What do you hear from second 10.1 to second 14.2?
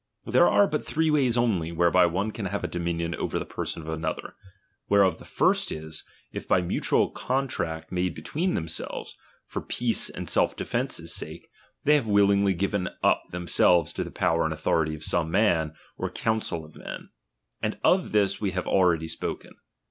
and self defence's sake, they have willingly S^veu up themselves to the